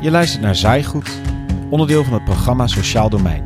[0.00, 1.10] Je luistert naar Zaaigoed,
[1.70, 3.44] onderdeel van het programma Sociaal Domein.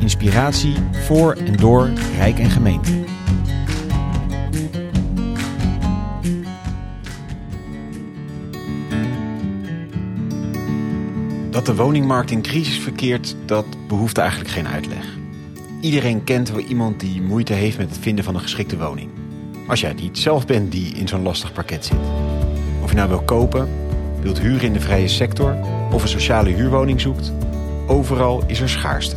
[0.00, 2.92] Inspiratie voor en door Rijk en Gemeente.
[11.50, 15.04] Dat de woningmarkt in crisis verkeert, dat behoeft eigenlijk geen uitleg.
[15.80, 19.10] Iedereen kent wel iemand die moeite heeft met het vinden van een geschikte woning.
[19.68, 21.98] Als jij niet zelf bent die in zo'n lastig pakket zit.
[22.82, 23.68] Of je nou wil kopen,
[24.24, 25.56] wilt huren in de vrije sector
[25.92, 27.32] of een sociale huurwoning zoekt,
[27.86, 29.16] overal is er schaarste.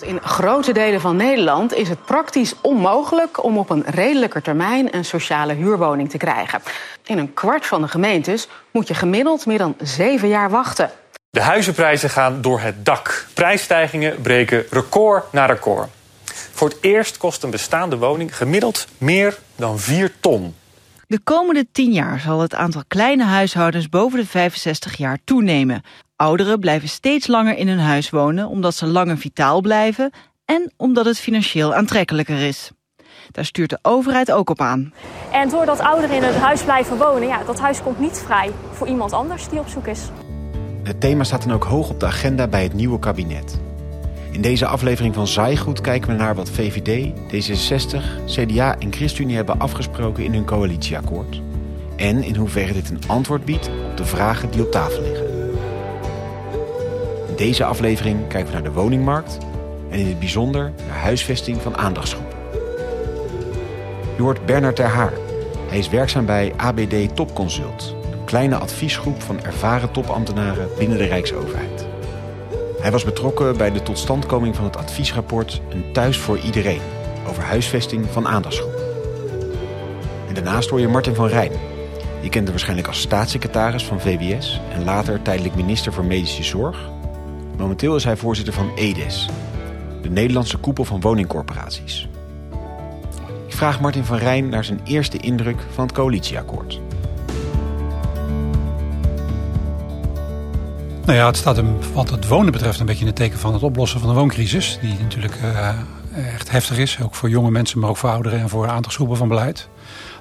[0.00, 5.04] In grote delen van Nederland is het praktisch onmogelijk om op een redelijker termijn een
[5.04, 6.60] sociale huurwoning te krijgen.
[7.04, 10.90] In een kwart van de gemeentes moet je gemiddeld meer dan zeven jaar wachten.
[11.30, 13.26] De huizenprijzen gaan door het dak.
[13.34, 15.88] Prijsstijgingen breken record na record.
[16.52, 20.54] Voor het eerst kost een bestaande woning gemiddeld meer dan 4 ton.
[21.08, 25.82] De komende 10 jaar zal het aantal kleine huishoudens boven de 65 jaar toenemen.
[26.16, 30.10] Ouderen blijven steeds langer in hun huis wonen omdat ze langer vitaal blijven
[30.44, 32.70] en omdat het financieel aantrekkelijker is.
[33.30, 34.92] Daar stuurt de overheid ook op aan.
[35.32, 38.86] En doordat ouderen in een huis blijven wonen, ja, dat huis komt niet vrij voor
[38.86, 40.00] iemand anders die op zoek is.
[40.82, 43.65] Het thema staat dan ook hoog op de agenda bij het nieuwe kabinet.
[44.36, 49.58] In deze aflevering van Zaaigoed kijken we naar wat VVD, D66, CDA en ChristenUnie hebben
[49.58, 51.42] afgesproken in hun coalitieakkoord.
[51.96, 55.26] En in hoeverre dit een antwoord biedt op de vragen die op tafel liggen.
[57.28, 59.38] In deze aflevering kijken we naar de woningmarkt
[59.90, 62.38] en in het bijzonder naar huisvesting van aandachtsgroepen.
[64.16, 65.12] Je hoort Bernard Ter Haar.
[65.68, 71.85] Hij is werkzaam bij ABD Topconsult, een kleine adviesgroep van ervaren topambtenaren binnen de Rijksoverheid.
[72.86, 76.80] Hij was betrokken bij de totstandkoming van het adviesrapport Een thuis voor iedereen
[77.28, 78.84] over huisvesting van aandachtsgroepen.
[80.28, 81.52] En daarnaast hoor je Martin van Rijn.
[82.20, 86.90] Je kent hem waarschijnlijk als staatssecretaris van VWS en later tijdelijk minister voor Medische Zorg.
[87.56, 89.28] Momenteel is hij voorzitter van EDES,
[90.02, 92.08] de Nederlandse koepel van woningcorporaties.
[93.46, 96.80] Ik vraag Martin van Rijn naar zijn eerste indruk van het coalitieakkoord.
[101.06, 103.52] Nou ja, het staat hem wat het wonen betreft een beetje in het teken van
[103.52, 104.78] het oplossen van de wooncrisis.
[104.80, 105.68] Die natuurlijk uh,
[106.34, 106.98] echt heftig is.
[107.02, 109.68] Ook voor jonge mensen, maar ook voor ouderen en voor aantalsgroepen van beleid.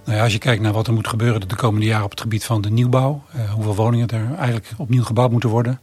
[0.04, 2.22] Nou ja, als je kijkt naar wat er moet gebeuren de komende jaren op het
[2.22, 3.24] gebied van de nieuwbouw.
[3.36, 5.80] Uh, hoeveel woningen er eigenlijk opnieuw gebouwd moeten worden.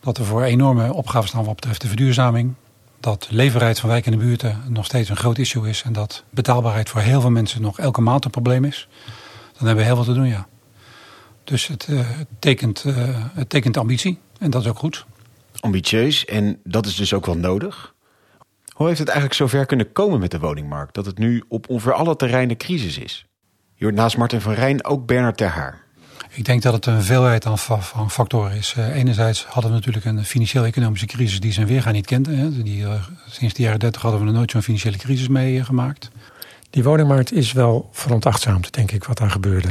[0.00, 2.54] Dat er voor enorme opgaven staan wat betreft de verduurzaming.
[3.00, 5.82] Dat leefbaarheid van wijken en buurten nog steeds een groot issue is.
[5.82, 8.88] En dat betaalbaarheid voor heel veel mensen nog elke maand een probleem is.
[9.58, 10.46] Dan hebben we heel wat te doen, ja.
[11.44, 12.94] Dus het, uh, het, tekent, uh,
[13.34, 15.06] het tekent ambitie en dat is ook goed.
[15.60, 17.94] Ambitieus en dat is dus ook wel nodig.
[18.72, 20.94] Hoe heeft het eigenlijk zover kunnen komen met de woningmarkt...
[20.94, 23.26] dat het nu op ongeveer alle terreinen crisis is?
[23.74, 25.82] Je hoort naast Martin van Rijn ook Bernard Ter Haar.
[26.30, 28.74] Ik denk dat het een veelheid aan, van factoren is.
[28.78, 32.34] Uh, enerzijds hadden we natuurlijk een financieel-economische crisis die zijn weergaan niet kende.
[32.34, 32.62] Hè.
[32.62, 32.84] Die,
[33.26, 36.10] sinds de jaren 30 hadden we er nooit zo'n financiële crisis meegemaakt.
[36.70, 39.68] Die woningmarkt is wel veronachtzaamd, denk ik, wat daar gebeurde.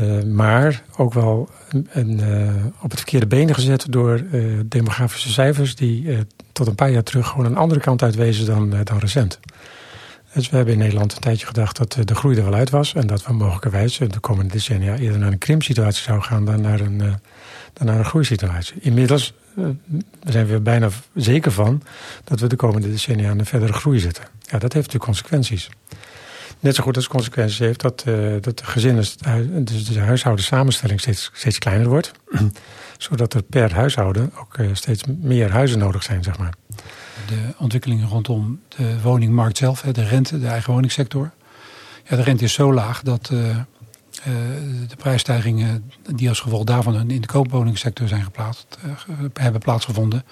[0.00, 1.48] Uh, maar ook wel
[1.90, 6.90] een, uh, op het verkeerde benen gezet door uh, demografische cijfers die tot een paar
[6.90, 9.40] jaar terug gewoon een andere kant uitwezen dan, dan recent.
[10.34, 12.94] Dus we hebben in Nederland een tijdje gedacht dat de groei er wel uit was
[12.94, 16.80] en dat we mogelijkerwijs de komende decennia eerder naar een krimpsituatie zou gaan dan naar
[16.80, 16.98] een,
[17.72, 18.76] dan naar een groeisituatie.
[18.80, 19.34] Inmiddels
[20.24, 21.82] zijn we er bijna zeker van
[22.24, 24.24] dat we de komende decennia aan een verdere groei zitten.
[24.24, 25.68] Ja, dat heeft natuurlijk consequenties
[26.60, 29.04] net zo goed als consequenties heeft dat, uh, dat de gezinnen,
[29.64, 32.12] dus de huishouden samenstelling steeds, steeds kleiner wordt.
[32.98, 36.54] zodat er per huishouden ook uh, steeds meer huizen nodig zijn, zeg maar.
[37.26, 41.30] De ontwikkelingen rondom de woningmarkt zelf, de rente, de eigen woningsector.
[42.08, 43.56] Ja, de rente is zo laag dat uh,
[44.88, 48.78] de prijsstijgingen die als gevolg daarvan in de koopwoningsector zijn geplaatst,
[49.32, 50.24] hebben plaatsgevonden,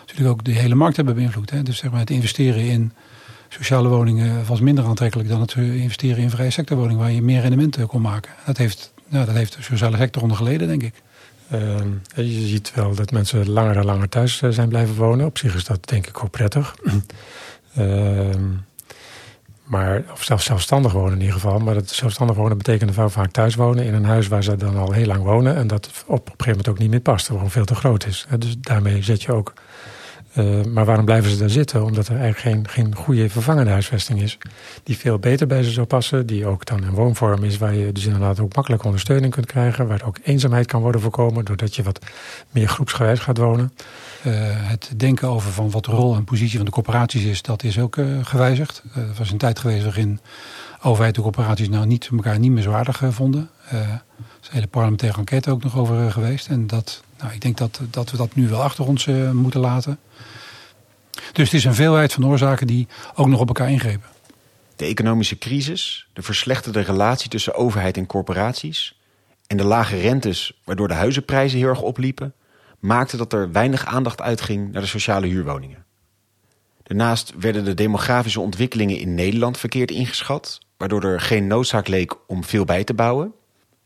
[0.00, 1.50] natuurlijk ook de hele markt hebben beïnvloed.
[1.50, 1.62] Hè.
[1.62, 2.92] Dus zeg maar het investeren in
[3.52, 7.86] sociale woningen was minder aantrekkelijk dan het investeren in vrije sectorwoningen waar je meer rendementen
[7.86, 8.32] kon maken.
[8.46, 10.94] Dat heeft, nou, dat heeft de sociale sector onder geleden, denk ik.
[11.52, 11.76] Uh,
[12.14, 15.26] je ziet wel dat mensen langer en langer thuis zijn blijven wonen.
[15.26, 16.76] Op zich is dat denk ik ook prettig.
[17.78, 18.28] uh,
[19.64, 21.58] maar, of zelfs zelfstandig wonen in ieder geval.
[21.58, 24.92] Maar dat zelfstandig wonen betekent vaak thuis wonen in een huis waar ze dan al
[24.92, 25.56] heel lang wonen.
[25.56, 27.26] En dat op, op een gegeven moment ook niet meer past.
[27.26, 28.26] Gewoon veel te groot is.
[28.38, 29.52] Dus daarmee zet je ook
[30.36, 31.84] uh, maar waarom blijven ze daar zitten?
[31.84, 34.38] Omdat er eigenlijk geen, geen goede vervangende huisvesting is.
[34.82, 36.26] Die veel beter bij ze zou passen.
[36.26, 39.86] Die ook dan een woonvorm is waar je dus inderdaad ook makkelijk ondersteuning kunt krijgen.
[39.86, 41.44] Waar ook eenzaamheid kan worden voorkomen.
[41.44, 41.98] Doordat je wat
[42.50, 43.72] meer groepsgewijs gaat wonen.
[44.26, 47.42] Uh, het denken over van wat de rol en positie van de corporaties is.
[47.42, 48.82] Dat is ook uh, gewijzigd.
[48.94, 50.20] Er was een tijd geweest waarin
[50.82, 53.50] overheid en corporaties nou niet, elkaar niet meer zo aardig vonden.
[53.70, 56.48] is een hele parlementaire enquête ook nog over geweest.
[56.48, 59.98] En dat, nou, ik denk dat, dat we dat nu wel achter ons moeten laten.
[61.32, 64.08] Dus het is een veelheid van oorzaken die ook nog op elkaar ingrepen.
[64.76, 69.00] De economische crisis, de verslechterde relatie tussen overheid en corporaties
[69.46, 72.34] en de lage rentes, waardoor de huizenprijzen heel erg opliepen,
[72.78, 75.84] maakten dat er weinig aandacht uitging naar de sociale huurwoningen.
[76.82, 82.44] Daarnaast werden de demografische ontwikkelingen in Nederland verkeerd ingeschat, waardoor er geen noodzaak leek om
[82.44, 83.32] veel bij te bouwen.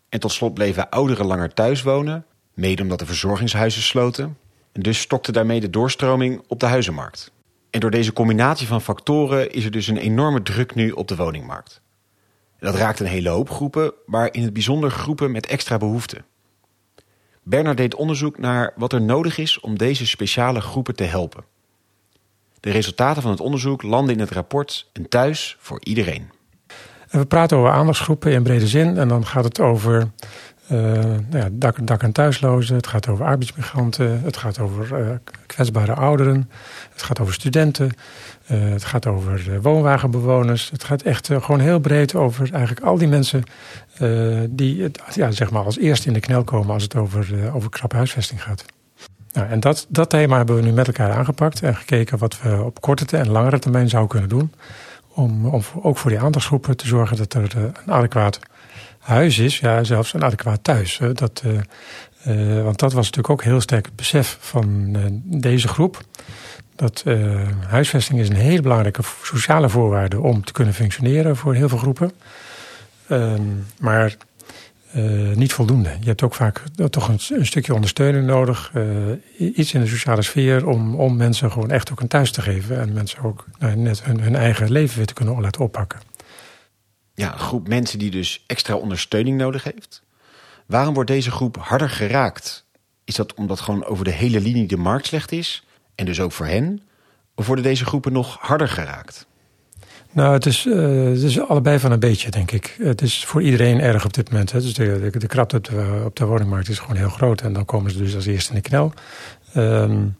[0.09, 2.25] En tot slot bleven ouderen langer thuis wonen,
[2.57, 4.37] mede omdat de verzorgingshuizen sloten.
[4.73, 7.33] En dus stokte daarmee de doorstroming op de huizenmarkt.
[7.71, 11.17] En door deze combinatie van factoren is er dus een enorme druk nu op de
[11.17, 11.81] woningmarkt.
[12.59, 16.25] dat raakt een hele hoop groepen, maar in het bijzonder groepen met extra behoeften.
[17.43, 21.45] Bernard deed onderzoek naar wat er nodig is om deze speciale groepen te helpen.
[22.61, 26.31] De resultaten van het onderzoek landen in het rapport Een thuis voor iedereen.
[27.11, 28.97] we praten over aandachtsgroepen in brede zin.
[28.97, 30.11] En dan gaat het over
[30.69, 32.77] nou ja, dak, en thuislozen.
[32.77, 34.21] Het gaat over arbeidsmigranten.
[34.23, 35.11] Het gaat over uh,
[35.47, 36.51] kwetsbare ouderen.
[36.93, 37.91] Het gaat over studenten.
[38.51, 40.71] Uh, het gaat over woonwagenbewoners.
[40.71, 43.43] Het gaat echt gewoon heel breed over eigenlijk al die mensen
[44.51, 47.71] die het, ja, zeg maar als eerste in de knel komen als het over, over
[47.71, 48.65] krappe huisvesting gaat.
[49.37, 52.63] Nou, en dat, dat thema hebben we nu met elkaar aangepakt en gekeken wat we
[52.63, 54.53] op korte en langere termijn zouden kunnen doen.
[55.09, 58.39] Om, om ook voor die aandachtsgroepen te zorgen dat er een adequaat
[59.07, 61.01] huis is, ja, zelfs een adequaat thuis.
[61.13, 66.01] Dat, uh, want dat was natuurlijk ook heel sterk het besef van uh, deze groep.
[66.77, 67.05] Dat
[67.69, 72.13] huisvesting is een hele belangrijke sociale voorwaarde om te kunnen functioneren voor heel veel groepen.
[73.09, 73.43] Ehm,
[73.79, 74.17] maar
[75.35, 75.91] niet voldoende.
[76.01, 78.73] Je hebt ook vaak toch een, een stukje ondersteuning nodig.
[79.39, 82.81] iets in de sociale sfeer om, om mensen gewoon echt ook een thuis te geven.
[82.81, 86.01] En mensen ook nou, net hun, hun eigen leven weer te kunnen laten oppakken
[87.17, 90.03] ja, groep mensen die dus extra ondersteuning nodig heeft.
[90.67, 92.65] Waarom wordt deze groep harder geraakt?
[93.05, 95.65] Is dat omdat gewoon over de hele linie de markt slecht is?
[95.95, 96.81] En dus ook voor hen?
[97.35, 99.27] Of worden deze groepen nog harder geraakt?
[100.13, 102.77] Nou, het is, uh, het is allebei van een beetje, denk ik.
[102.79, 104.53] Het is voor iedereen erg op dit moment.
[104.53, 104.61] Hè.
[104.61, 107.41] Dus de, de, krapte op de, op de woningmarkt is gewoon heel groot.
[107.41, 108.93] En dan komen ze dus als eerste in de knel.
[109.57, 110.17] Um,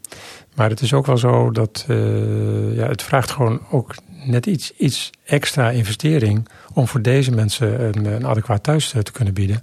[0.55, 3.95] maar het is ook wel zo dat uh, ja, het vraagt gewoon ook
[4.25, 9.35] net iets, iets extra investering om voor deze mensen een, een adequaat thuis te, kunnen
[9.35, 9.63] bieden.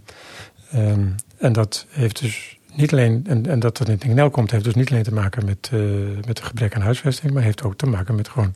[0.76, 4.52] Um, en dat heeft dus niet alleen, en, en dat het in de knel komt,
[4.52, 5.82] heeft dus niet alleen te maken met, uh,
[6.28, 8.56] met een gebrek aan huisvesting, maar heeft ook te maken met gewoon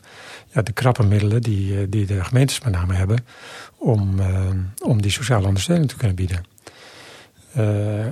[0.53, 3.25] ja, de krappe middelen die, uh, die de gemeentes met name hebben
[3.77, 4.19] om,
[4.83, 6.43] om die sociale ondersteuning te kunnen bieden.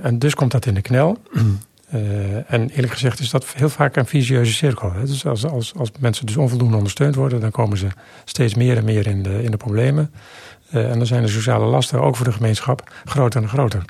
[0.02, 1.18] en dus komt dat in de knel.
[1.94, 4.92] Uh, en eerlijk gezegd is dat heel vaak een visieuze cirkel.
[5.04, 7.86] Dus als, als, als mensen dus onvoldoende ondersteund worden, dan komen ze
[8.24, 10.12] steeds meer en meer in de, in de problemen.
[10.74, 13.84] Uh, en dan zijn de sociale lasten ook voor de gemeenschap groter en groter.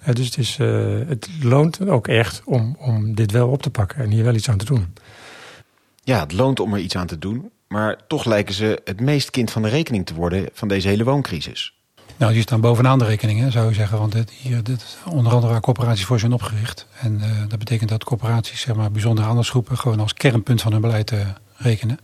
[0.00, 0.56] Uh, dus het, is,
[1.08, 4.48] het loont ook echt om, om dit wel op te pakken en hier wel iets
[4.48, 4.94] aan te doen.
[6.02, 7.50] Ja, het loont om er iets aan te doen.
[7.68, 11.04] Maar toch lijken ze het meest kind van de rekening te worden van deze hele
[11.04, 11.74] wooncrisis.
[12.16, 13.98] Nou, die staan bovenaan de rekeningen, zou je zeggen.
[13.98, 16.86] Want hier, dit onder andere waar coöperaties voor zijn opgericht.
[17.00, 19.78] En uh, dat betekent dat coöperaties, zeg maar, bijzondere aandachtsgroepen...
[19.78, 21.20] gewoon als kernpunt van hun beleid uh,
[21.56, 21.98] rekenen.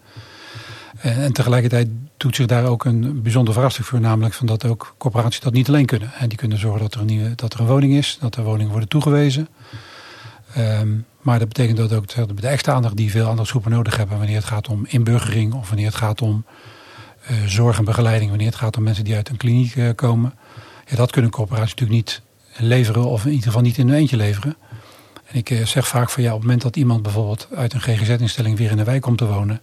[1.01, 4.01] En, en, tegelijkertijd doet zich daar ook een bijzonder vraagstuk voor.
[4.01, 6.12] Namelijk van dat ook coöperaties dat niet alleen kunnen.
[6.19, 8.19] En die kunnen zorgen dat er een, nieuwe, dat er een woning is.
[8.21, 9.49] Dat er woningen worden toegewezen.
[10.59, 14.19] Um, maar dat betekent dat ook de extra aandacht die veel aandachtsgroepen nodig hebben...
[14.19, 16.45] wanneer het gaat om inburgering of wanneer het gaat om
[17.47, 20.35] zorg en begeleiding wanneer het gaat om mensen die uit een kliniek uh, komen.
[20.87, 22.23] Ja, dat kunnen corporaties natuurlijk niet
[22.57, 24.57] leveren of in ieder geval niet in hun eentje leveren.
[25.27, 27.81] En ik uh, zeg vaak van ja, op het moment dat iemand bijvoorbeeld uit een
[27.81, 29.61] GGZ-instelling weer in de wijk komt te wonen.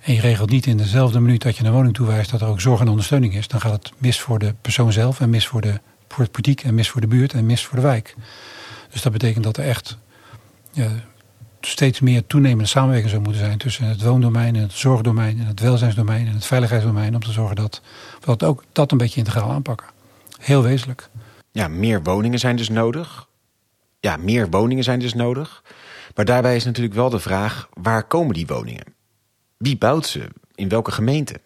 [0.00, 2.60] En je regelt niet in dezelfde minuut dat je een woning toewijst dat er ook
[2.60, 3.48] zorg en ondersteuning is.
[3.48, 6.62] Dan gaat het mis voor de persoon zelf en mis voor de, voor het politiek
[6.62, 8.14] en mis voor de buurt en mis voor de wijk.
[8.90, 9.98] Dus dat betekent dat er echt
[11.68, 15.60] steeds meer toenemende samenwerking zou moeten zijn tussen het woondomein en het zorgdomein en het
[15.60, 17.80] welzijnsdomein en het veiligheidsdomein om te zorgen dat
[18.20, 19.86] we dat ook dat een beetje integraal aanpakken.
[20.38, 21.08] Heel wezenlijk.
[21.52, 23.28] Ja, meer woningen zijn dus nodig.
[24.00, 25.62] Ja, meer woningen zijn dus nodig.
[26.14, 28.84] Maar daarbij is natuurlijk wel de vraag, waar komen die woningen?
[29.56, 30.28] Wie bouwt ze?
[30.54, 31.40] In welke gemeente?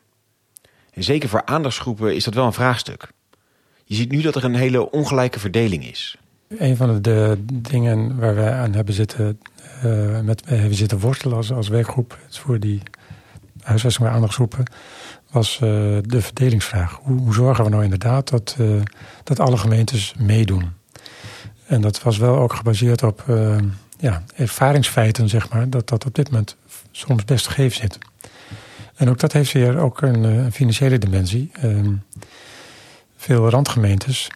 [0.90, 3.08] En zeker voor aandachtsgroepen is dat wel een vraagstuk.
[3.84, 6.16] Je ziet nu dat er een hele ongelijke verdeling is.
[6.48, 9.38] Een van de dingen waar wij aan hebben zitten
[9.84, 12.82] uh, met hebben zitten worstelen als, als werkgroep voor die
[13.62, 14.64] huisvesting bij aandachtsgroepen,
[15.30, 15.60] was uh,
[16.02, 16.98] de verdelingsvraag.
[17.02, 18.56] Hoe, zorgen we nou inderdaad dat,
[19.24, 20.72] dat alle gemeentes meedoen?
[21.66, 23.24] En dat was wel ook gebaseerd op
[23.98, 26.56] ja, ervaringsfeiten, zeg maar, dat dat op dit moment
[26.90, 27.98] soms best gegeven zit.
[28.94, 31.50] En ook dat heeft weer ook een, een financiële dimensie.
[31.52, 31.94] Ehm,
[33.16, 34.30] veel randgemeentes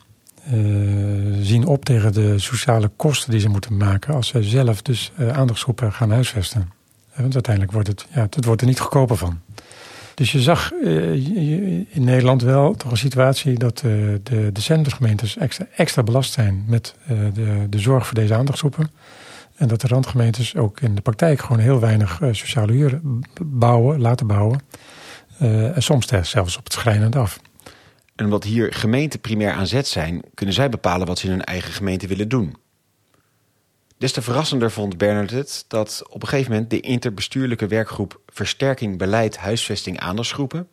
[1.41, 5.93] zien op tegen de sociale kosten die ze moeten maken als ze zelf dus aandachtsgroepen
[5.93, 6.73] gaan huisvesten.
[7.15, 9.41] Want uiteindelijk wordt het, ja, het wordt er niet goedkoper van.
[10.15, 14.21] Dus je zag in Nederland wel toch een situatie dat de,
[14.53, 16.95] de centrumgemeentes extra, extra belast zijn met
[17.35, 18.91] de, de zorg voor deze aandachtsgroepen.
[19.57, 23.01] En dat de randgemeentes ook in de praktijk gewoon heel weinig sociale huur
[23.43, 24.61] bouwen, laten bouwen.
[25.39, 27.41] en soms zelfs op het schrijnende af.
[28.17, 31.45] En omdat hier gemeenten primair aan zet zijn, kunnen zij bepalen wat ze in hun
[31.45, 32.57] eigen gemeente willen doen.
[33.99, 38.99] Des te verrassender vond Bernard het dat op een gegeven moment de interbestuurlijke werkgroep Versterking
[38.99, 40.69] Beleid Huisvesting Aandachtsgroepen,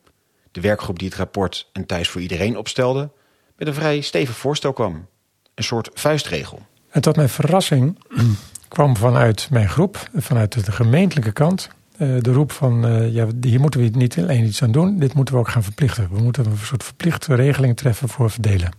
[0.51, 3.09] de werkgroep die het rapport Een Thuis voor Iedereen opstelde,
[3.57, 5.07] met een vrij stevig voorstel kwam.
[5.55, 6.61] Een soort vuistregel.
[6.89, 7.99] En tot mijn verrassing
[8.67, 13.79] kwam vanuit mijn groep, vanuit de gemeentelijke kant, de roep van uh, ja, hier moeten
[13.79, 16.09] we niet alleen iets aan doen, dit moeten we ook gaan verplichten.
[16.11, 18.71] We moeten een soort verplichte regeling treffen voor verdelen.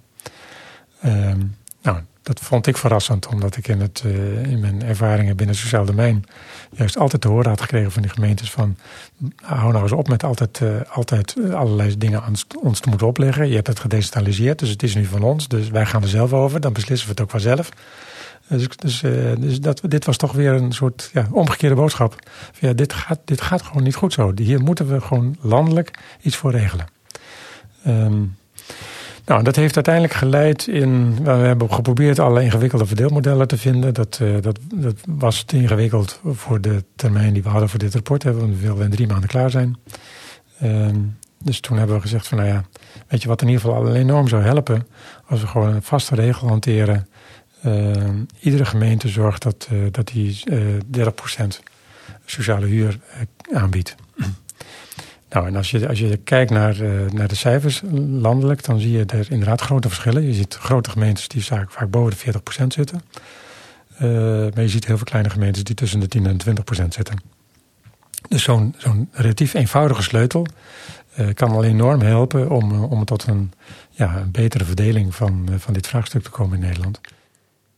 [1.05, 1.33] Uh,
[1.83, 5.65] nou, dat vond ik verrassend, omdat ik in, het, uh, in mijn ervaringen binnen het
[5.65, 6.25] sociaal domein
[6.71, 8.77] juist altijd te horen had gekregen van die gemeentes van
[9.43, 13.49] hou nou eens op met altijd, altijd allerlei dingen aan ons te moeten opleggen.
[13.49, 16.33] Je hebt het gedecentraliseerd, dus het is nu van ons, dus wij gaan er zelf
[16.33, 17.69] over, dan beslissen we het ook vanzelf.
[18.49, 22.19] Dus, dus, uh, dus dat, dit was toch weer een soort ja, omgekeerde boodschap.
[22.59, 24.33] Ja, dit, gaat, dit gaat gewoon niet goed zo.
[24.35, 26.87] Hier moeten we gewoon landelijk iets voor regelen.
[27.87, 28.37] Um,
[29.27, 31.23] nou, dat heeft uiteindelijk geleid in.
[31.25, 33.95] We hebben geprobeerd alle ingewikkelde verdeelmodellen te vinden.
[33.95, 37.95] Dat, uh, dat, dat was te ingewikkeld voor de termijn die we hadden voor dit
[37.95, 38.23] rapport.
[38.23, 39.77] Want we wilden in drie maanden klaar zijn.
[40.63, 42.65] Um, dus toen hebben we gezegd van nou ja,
[43.09, 44.87] weet je wat in ieder geval al enorm zou helpen.
[45.27, 47.09] Als we gewoon een vaste regel hanteren
[48.41, 51.11] iedere gemeente zorgt dat, uh, dat die uh, 30%
[52.25, 52.99] sociale huur
[53.53, 53.95] aanbiedt.
[55.31, 56.77] nou, en als je, als je kijkt naar,
[57.13, 60.23] naar de cijfers landelijk, dan zie je er inderdaad grote verschillen.
[60.23, 63.03] Je ziet grote gemeentes die vaak, vaak boven de 40% zitten.
[64.55, 66.39] maar je ziet heel veel kleine gemeentes die tussen de 10 en
[66.83, 67.23] 20% zitten.
[68.29, 70.47] Dus zo'n zo'n relatief eenvoudige sleutel
[71.35, 73.53] kan al enorm helpen om, om tot een,
[73.91, 77.01] ja, een betere verdeling van, van dit vraagstuk te komen in Nederland.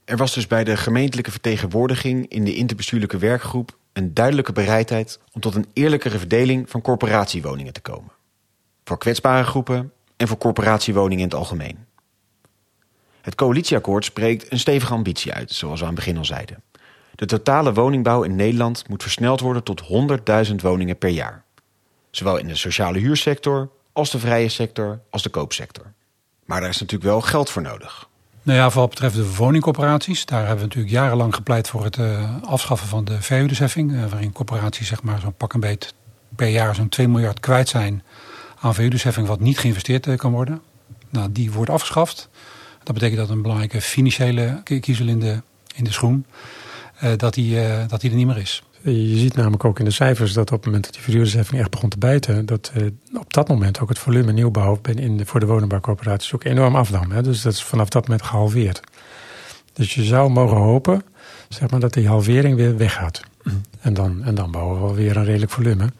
[0.06, 5.40] Er was dus bij de gemeentelijke vertegenwoordiging in de interbestuurlijke werkgroep een duidelijke bereidheid om
[5.40, 8.10] tot een eerlijkere verdeling van corporatiewoningen te komen.
[8.84, 11.86] Voor kwetsbare groepen en voor corporatiewoningen in het algemeen.
[13.20, 16.62] Het coalitieakkoord spreekt een stevige ambitie uit, zoals we aan het begin al zeiden.
[17.14, 19.82] De totale woningbouw in Nederland moet versneld worden tot
[20.48, 21.44] 100.000 woningen per jaar.
[22.10, 25.92] Zowel in de sociale huursector als de vrije sector als de koopsector.
[26.44, 28.05] Maar daar is natuurlijk wel geld voor nodig.
[28.46, 31.96] Nou ja, voor wat betreft de woningcorporaties, daar hebben we natuurlijk jarenlang gepleit voor het
[31.96, 33.92] uh, afschaffen van de verhuurdersheffing.
[33.92, 35.94] Uh, waarin corporaties zeg maar zo'n pak een beet
[36.36, 38.02] per jaar zo'n 2 miljard kwijt zijn
[38.60, 40.62] aan verhuurdersheffing wat niet geïnvesteerd uh, kan worden.
[41.10, 42.28] Nou, die wordt afgeschaft.
[42.82, 45.42] Dat betekent dat een belangrijke financiële kiezel in de,
[45.74, 46.26] in de schoen,
[47.16, 48.62] dat, die, dat die er niet meer is.
[48.82, 51.70] Je ziet namelijk ook in de cijfers dat op het moment dat die verhuurdersheffing echt
[51.70, 55.40] begon te bijten, dat uh, op dat moment ook het volume nieuwbouw in de, voor
[55.40, 57.10] de woningbouwcorporaties ook enorm afnam.
[57.10, 57.22] Hè?
[57.22, 58.80] Dus dat is vanaf dat moment gehalveerd.
[59.72, 61.02] Dus je zou mogen hopen
[61.48, 63.22] zeg maar, dat die halvering weer weggaat.
[63.80, 65.92] En, dan, en dan bouwen we weer een redelijk volume.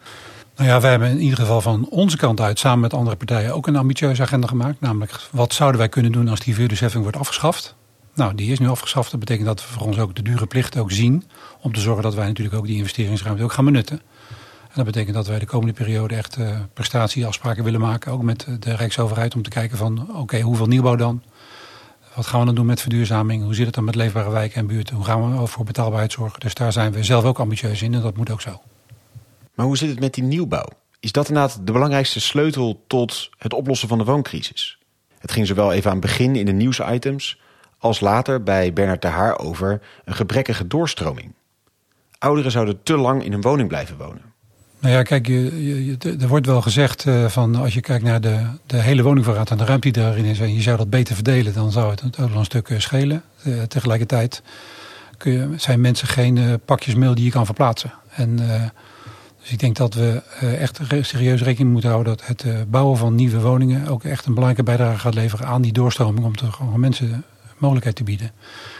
[0.55, 3.53] Nou ja, wij hebben in ieder geval van onze kant uit samen met andere partijen
[3.53, 4.81] ook een ambitieuze agenda gemaakt.
[4.81, 7.75] Namelijk, wat zouden wij kunnen doen als die verhuurdersheffing wordt afgeschaft?
[8.17, 9.11] Nou, die is nu afgeschaft.
[9.11, 11.23] Dat betekent dat we voor ons ook de dure plicht ook zien.
[11.61, 14.01] Om te zorgen dat wij natuurlijk ook die investeringsruimte ook gaan benutten.
[14.61, 18.11] En dat betekent dat wij de komende periode echt uh, prestatieafspraken willen maken.
[18.11, 21.23] Ook met de Rijksoverheid om te kijken van oké, hoeveel nieuwbouw dan?
[22.15, 23.43] Wat gaan we dan doen met verduurzaming?
[23.43, 24.95] Hoe zit het dan met leefbare wijken en buurten?
[24.95, 26.39] Hoe gaan we voor betaalbaarheid zorgen?
[26.39, 28.61] Dus daar zijn we zelf ook ambitieus in en dat moet ook zo.
[29.55, 30.67] Maar hoe zit het met die nieuwbouw?
[30.99, 34.77] Is dat inderdaad de belangrijkste sleutel tot het oplossen van de wooncrisis?
[35.19, 37.39] Het ging zowel even aan het begin in de nieuwsitems
[37.77, 41.33] als later bij Bernard de Haar over een gebrekkige doorstroming.
[42.19, 44.21] Ouderen zouden te lang in een woning blijven wonen.
[44.79, 48.39] Nou ja, kijk, je, er wordt wel gezegd uh, van als je kijkt naar de,
[48.65, 51.53] de hele woningvoorraad en de ruimte die daarin is, en je zou dat beter verdelen,
[51.53, 53.23] dan zou het ook wel een stuk eh, schelen.
[53.43, 54.41] Uh, tegelijkertijd
[55.17, 57.93] kun je, zijn mensen geen pakjes mail die je kan verplaatsen.
[58.09, 58.35] En,
[59.41, 60.21] dus ik denk dat we
[60.59, 64.71] echt serieus rekening moeten houden dat het bouwen van nieuwe woningen ook echt een belangrijke
[64.71, 67.23] bijdrage gaat leveren aan die doorstroming om te, gewoon mensen
[67.57, 68.31] mogelijkheid te bieden.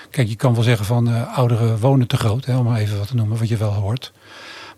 [0.10, 2.98] Kijk, je kan wel zeggen van uh, ouderen wonen te groot, hè, om maar even
[2.98, 4.13] wat te noemen, wat je wel hoort.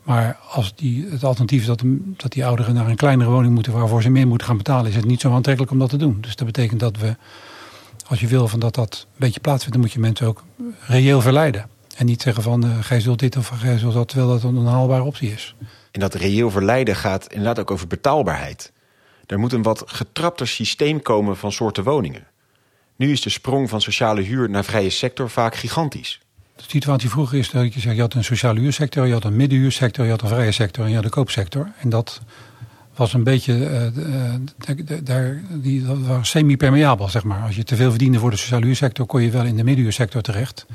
[0.04, 1.82] Maar als die, het alternatief is dat,
[2.18, 4.96] dat die ouderen naar een kleinere woning moeten waarvoor ze meer moeten gaan betalen, is
[4.96, 6.18] het niet zo aantrekkelijk om dat te doen.
[6.22, 7.16] Dus dat betekent dat we,
[8.08, 10.44] als je wil van dat dat een beetje plaatsvindt, dan moet je mensen ook
[10.80, 11.70] reëel verleiden.
[11.96, 14.58] En niet zeggen van uh, gij zult dit of gij zult dat, terwijl dat een
[14.58, 15.56] onhaalbare optie is.
[15.92, 18.72] En dat reëel verleiden gaat inderdaad ook over betaalbaarheid.
[19.26, 22.28] Er moet een wat getrapter systeem komen van soorten woningen.
[23.00, 26.20] Nu is de sprong van sociale huur naar vrije sector vaak gigantisch.
[26.56, 29.36] De situatie vroeger is dat je zegt, je had een sociale huursector, je had een
[29.36, 31.72] middenhuursector, je had een vrije sector en je had een koopsector.
[31.78, 32.22] En dat
[32.96, 33.54] was een beetje,
[33.98, 37.42] uh, daar, die, dat was semi-permeabel, zeg maar.
[37.44, 40.22] Als je te veel verdiende voor de sociale huursector, kon je wel in de middenhuursector
[40.22, 40.66] terecht.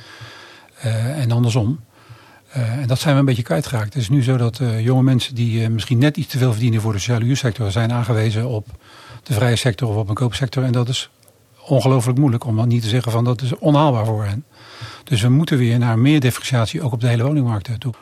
[1.16, 1.80] En andersom.
[2.48, 3.94] En dat zijn we een beetje kwijtgeraakt.
[3.94, 6.92] Het is nu zo dat jonge mensen die misschien net iets te veel verdienen voor
[6.92, 8.66] de sociale huursector, zijn aangewezen op
[9.22, 10.64] de vrije sector of op een koopsector.
[10.64, 11.10] En dat is
[11.66, 14.44] ongelooflijk moeilijk, om niet te zeggen van dat is onhaalbaar voor hen.
[15.04, 17.94] Dus we moeten weer naar meer differentiatie ook op de hele woningmarkt toe.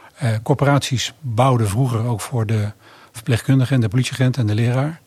[0.42, 2.73] corporaties bouwden vroeger ook voor de
[3.12, 5.00] verpleegkundige en de politieagent en de leraar.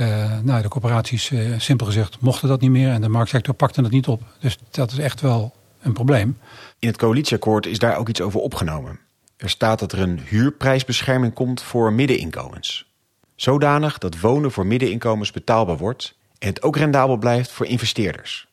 [0.00, 3.82] Uh, nou, de corporaties, uh, simpel gezegd, mochten dat niet meer en de marktsector pakte
[3.82, 4.22] het niet op.
[4.40, 6.38] Dus dat is echt wel een probleem.
[6.78, 8.98] In het coalitieakkoord is daar ook iets over opgenomen.
[9.36, 12.86] Er staat dat er een huurprijsbescherming komt voor middeninkomens.
[13.34, 18.48] Zodanig dat wonen voor middeninkomens betaalbaar wordt en het ook rendabel blijft voor investeerders.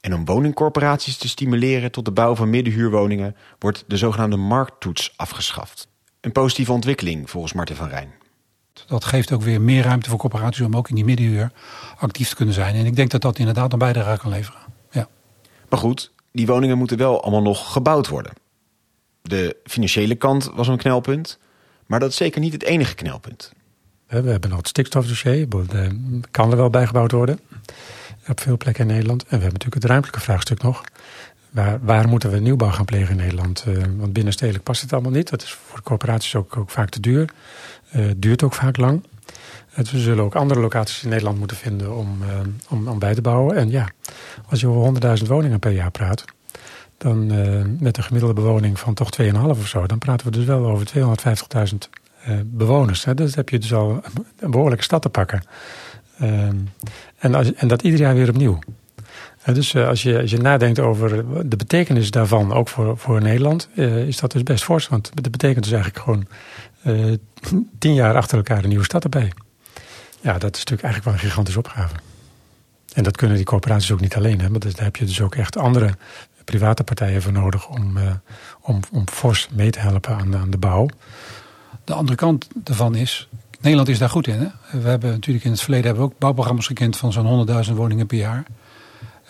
[0.00, 5.88] En om woningcorporaties te stimuleren tot de bouw van middenhuurwoningen wordt de zogenaamde markttoets afgeschaft.
[6.20, 8.14] Een positieve ontwikkeling volgens Martin van Rijn.
[8.86, 11.52] Dat geeft ook weer meer ruimte voor corporaties om ook in die middenhuur
[11.98, 12.74] actief te kunnen zijn.
[12.74, 14.60] En ik denk dat dat inderdaad een bijdrage kan leveren.
[14.90, 15.08] Ja.
[15.68, 18.32] Maar goed, die woningen moeten wel allemaal nog gebouwd worden.
[19.22, 21.38] De financiële kant was een knelpunt,
[21.86, 23.52] maar dat is zeker niet het enige knelpunt.
[24.06, 25.66] We hebben nog het stikstofdossier, dat
[26.30, 27.40] kan er wel bijgebouwd worden
[28.28, 29.22] op veel plekken in Nederland.
[29.22, 30.84] En we hebben natuurlijk het ruimtelijke vraagstuk nog.
[31.50, 33.64] Waar, waar moeten we nieuwbouw gaan plegen in Nederland?
[33.68, 35.30] Uh, want binnenstedelijk past het allemaal niet.
[35.30, 37.30] Dat is voor corporaties ook, ook vaak te duur.
[37.96, 39.02] Uh, duurt ook vaak lang.
[39.78, 42.18] Uh, we zullen ook andere locaties in Nederland moeten vinden om,
[42.68, 43.56] om, om bij te bouwen.
[43.56, 43.88] En ja,
[44.48, 46.24] als je over 100.000 woningen per jaar praat,
[46.98, 47.26] dan
[47.80, 50.86] met een gemiddelde bewoning van toch 2,5 of zo, dan praten we dus wel over
[50.96, 52.05] 250.000
[52.44, 53.04] bewoners.
[53.04, 53.14] Hè.
[53.14, 54.02] Dus heb je dus al
[54.38, 55.42] een behoorlijke stad te pakken.
[57.18, 58.58] en, als, en dat ieder jaar weer opnieuw
[59.54, 63.68] dus eh, als je, als je nadenkt over de betekenis daarvan, ook voor, voor Nederland,
[64.06, 64.88] is dat dus best fors.
[64.88, 66.26] Want dat betekent dus eigenlijk gewoon
[67.78, 69.32] tien jaar achter elkaar een nieuwe stad erbij.
[70.20, 71.94] Ja, dat is natuurlijk eigenlijk wel een gigantische opgave.
[72.92, 74.60] En dat kunnen die corporaties ook niet alleen hebben.
[74.60, 75.94] Dus daar heb je dus ook echt andere
[76.44, 77.98] private partijen voor nodig om,
[78.60, 80.88] om, om fors mee te helpen aan, aan de bouw.
[81.86, 83.28] De andere kant daarvan is,
[83.60, 84.38] Nederland is daar goed in.
[84.40, 84.80] Hè?
[84.80, 88.06] We hebben natuurlijk in het verleden hebben we ook bouwprogramma's gekend van zo'n 100.000 woningen
[88.06, 88.44] per jaar.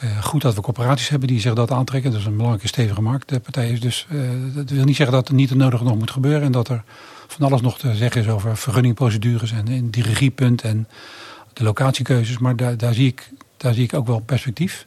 [0.04, 2.10] Uh, goed dat we corporaties hebben die zich dat aantrekken.
[2.10, 3.70] Dat is een belangrijke stevige marktpartij.
[3.70, 6.42] Is dus, uh, dat wil niet zeggen dat er niet het nodige nog moet gebeuren.
[6.42, 6.82] En dat er
[7.26, 10.88] van alles nog te zeggen is over vergunningprocedures en, en die regiepunt en
[11.52, 12.38] de locatiekeuzes.
[12.38, 14.86] Maar daar, zie ik, daar zie ik ook wel perspectief.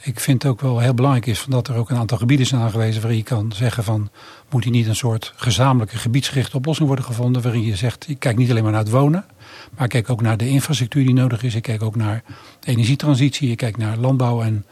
[0.00, 3.00] Ik vind ook wel heel belangrijk is dat er ook een aantal gebieden zijn aangewezen
[3.00, 4.10] waarin je kan zeggen van
[4.50, 7.42] moet hier niet een soort gezamenlijke gebiedsgerichte oplossing worden gevonden.
[7.42, 9.24] Waarin je zegt ik kijk niet alleen maar naar het wonen.
[9.74, 11.54] Maar ik kijk ook naar de infrastructuur die nodig is.
[11.54, 12.22] Ik kijk ook naar
[12.60, 13.50] de energietransitie.
[13.50, 14.64] Ik kijk naar landbouw en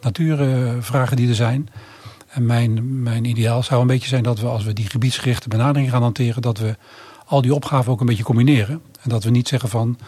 [0.00, 1.68] natuurvragen die er zijn.
[2.28, 5.90] En mijn, mijn ideaal zou een beetje zijn dat we als we die gebiedsgerichte benadering
[5.90, 6.76] gaan hanteren, dat we
[7.26, 8.82] al die opgaven ook een beetje combineren.
[9.02, 9.98] En dat we niet zeggen van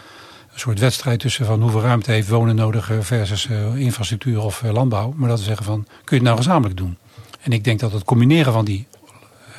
[0.58, 4.72] een soort wedstrijd tussen van hoeveel ruimte heeft wonen nodig versus uh, infrastructuur of uh,
[4.72, 5.12] landbouw.
[5.16, 6.98] Maar dat we zeggen van kun je het nou gezamenlijk doen.
[7.40, 8.86] En ik denk dat het combineren van die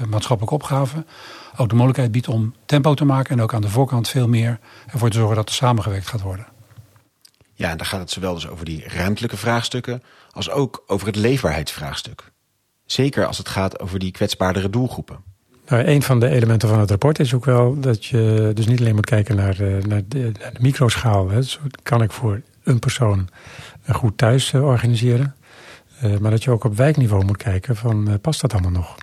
[0.08, 1.08] maatschappelijke opgaven
[1.58, 4.60] ook de mogelijkheid biedt om tempo te maken en ook aan de voorkant veel meer
[4.88, 6.48] ervoor te zorgen dat er samengewerkt gaat worden.
[7.54, 11.16] Ja, en dan gaat het zowel dus over die ruimtelijke vraagstukken als ook over het
[11.16, 12.32] leefbaarheidsvraagstuk.
[12.86, 15.29] Zeker als het gaat over die kwetsbaardere doelgroepen.
[15.69, 18.79] Nou, een van de elementen van het rapport is ook wel dat je dus niet
[18.79, 21.29] alleen moet kijken naar, eh, de, naar de, microschaal.
[21.29, 21.39] Hè.
[21.84, 23.29] Kan ik voor een persoon
[23.86, 25.36] een goed thuis uh, organiseren.
[26.03, 28.95] Uh, maar dat je ook op wijkniveau moet kijken van past dat allemaal nog?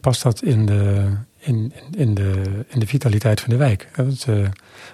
[0.00, 1.08] past dat in de,
[1.38, 3.88] in, in, de, in de vitaliteit van de wijk.
[3.96, 4.26] Want,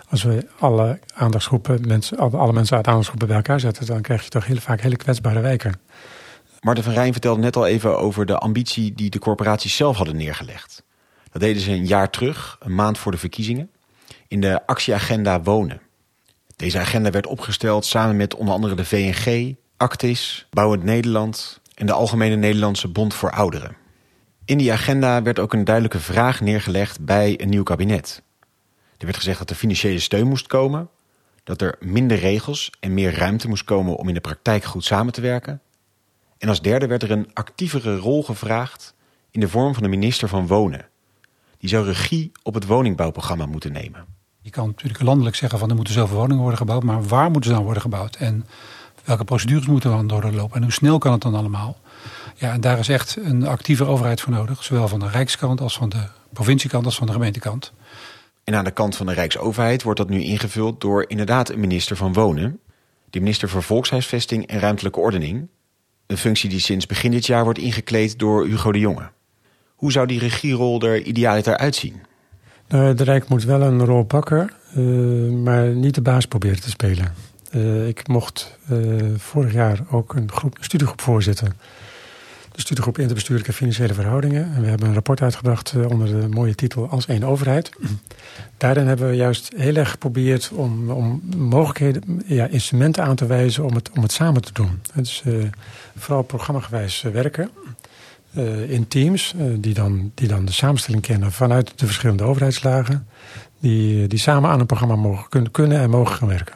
[0.08, 4.28] als we alle aandachtsgroepen, mensen, alle mensen uit aandachtsgroepen bij elkaar zetten, dan krijg je
[4.28, 5.80] toch heel vaak hele kwetsbare wijken.
[6.60, 10.16] Marten van Rijn vertelde net al even over de ambitie die de corporaties zelf hadden
[10.16, 10.82] neergelegd.
[11.30, 13.70] Dat deden ze een jaar terug, een maand voor de verkiezingen,
[14.28, 15.80] in de actieagenda Wonen.
[16.56, 21.92] Deze agenda werd opgesteld samen met onder andere de VNG, Actis, Bouwend Nederland en de
[21.92, 23.76] Algemene Nederlandse Bond voor Ouderen.
[24.44, 28.22] In die agenda werd ook een duidelijke vraag neergelegd bij een nieuw kabinet.
[28.96, 30.88] Er werd gezegd dat er financiële steun moest komen,
[31.44, 35.12] dat er minder regels en meer ruimte moest komen om in de praktijk goed samen
[35.12, 35.60] te werken.
[36.38, 38.94] En als derde werd er een actievere rol gevraagd
[39.30, 40.88] in de vorm van de minister van Wonen.
[41.58, 44.04] Die zou regie op het woningbouwprogramma moeten nemen.
[44.40, 47.50] Je kan natuurlijk landelijk zeggen van er moeten zoveel woningen worden gebouwd, maar waar moeten
[47.50, 48.16] ze dan worden gebouwd?
[48.16, 48.46] En
[49.04, 50.56] welke procedures moeten we dan doorlopen?
[50.56, 51.76] En hoe snel kan het dan allemaal?
[52.34, 54.64] Ja, en daar is echt een actieve overheid voor nodig.
[54.64, 57.72] Zowel van de Rijkskant als van de provinciekant als van de gemeentekant.
[58.44, 61.96] En aan de kant van de Rijksoverheid wordt dat nu ingevuld door inderdaad een minister
[61.96, 62.60] van Wonen.
[63.10, 65.48] de minister voor Volkshuisvesting en Ruimtelijke Ordening.
[66.08, 69.10] Een functie die sinds begin dit jaar wordt ingekleed door Hugo de Jonge.
[69.74, 72.02] Hoe zou die regierol er idealiter uitzien?
[72.68, 76.70] Nou, de Rijk moet wel een rol pakken, uh, maar niet de baas proberen te
[76.70, 77.14] spelen.
[77.54, 81.52] Uh, ik mocht uh, vorig jaar ook een, groep, een studiegroep voorzitten.
[82.58, 84.54] De studiegroep Interbestuurlijke Financiële Verhoudingen.
[84.54, 87.70] En we hebben een rapport uitgebracht onder de mooie titel Als één overheid.
[88.56, 93.64] Daarin hebben we juist heel erg geprobeerd om, om mogelijkheden, ja, instrumenten aan te wijzen
[93.64, 94.80] om het, om het samen te doen.
[94.94, 95.22] Dus
[95.96, 97.50] vooral programmagewijs werken.
[98.36, 103.06] Uh, in teams uh, die, dan, die dan de samenstelling kennen vanuit de verschillende overheidslagen.
[103.60, 106.54] Die, die samen aan een programma mogen kunnen, kunnen en mogen gaan werken.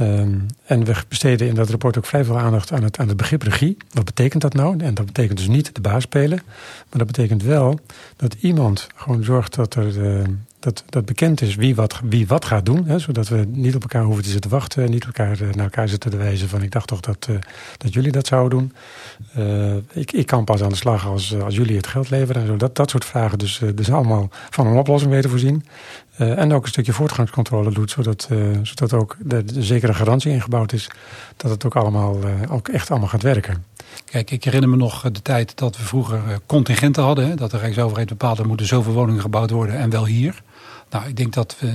[0.00, 3.16] Um, en we besteden in dat rapport ook vrij veel aandacht aan het, aan het
[3.16, 3.76] begrip regie.
[3.92, 4.80] Wat betekent dat nou?
[4.80, 6.40] En dat betekent dus niet de baas spelen.
[6.88, 7.80] Maar dat betekent wel
[8.16, 10.24] dat iemand gewoon zorgt dat er, uh,
[10.60, 12.86] dat, dat bekend is wie wat, wie wat gaat doen.
[12.86, 14.90] Hè, zodat we niet op elkaar hoeven te zitten wachten.
[14.90, 17.36] Niet elkaar, naar elkaar zitten te wijzen van ik dacht toch dat, uh,
[17.76, 18.72] dat jullie dat zouden doen.
[19.92, 22.42] Ik, ik kan pas aan de slag als, als jullie het geld leveren.
[22.42, 22.56] En zo.
[22.56, 25.64] Dat, dat soort vragen dus, dus allemaal van een oplossing weten voorzien.
[26.18, 27.90] En ook een stukje voortgangscontrole doet.
[27.90, 28.28] Zodat,
[28.62, 30.90] zodat ook de, zekere garantie ingebouwd is.
[31.36, 32.16] Dat het ook allemaal
[32.50, 33.64] ook echt allemaal gaat werken.
[34.04, 37.28] Kijk, ik herinner me nog de tijd dat we vroeger contingenten hadden.
[37.28, 40.42] Hè, dat de Rijksoverheid bepaalde, er moeten zoveel woningen gebouwd worden en wel hier.
[40.90, 41.74] Nou, ik denk dat we